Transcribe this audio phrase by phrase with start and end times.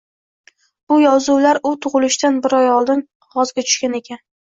[0.93, 4.23] bu yozuvlar u tugʻilishidan bir oy oldin qogʻozga tushgan ekan